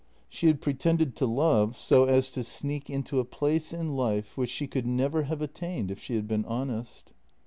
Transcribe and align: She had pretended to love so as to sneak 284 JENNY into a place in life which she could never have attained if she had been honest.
She 0.29 0.47
had 0.47 0.61
pretended 0.61 1.15
to 1.17 1.27
love 1.27 1.75
so 1.77 2.05
as 2.05 2.31
to 2.31 2.43
sneak 2.43 2.85
284 2.85 2.89
JENNY 2.89 2.97
into 2.97 3.19
a 3.19 3.23
place 3.29 3.71
in 3.71 3.95
life 3.95 4.35
which 4.35 4.49
she 4.49 4.65
could 4.65 4.87
never 4.87 5.25
have 5.25 5.43
attained 5.43 5.91
if 5.91 5.99
she 5.99 6.15
had 6.15 6.27
been 6.27 6.43
honest. 6.45 7.13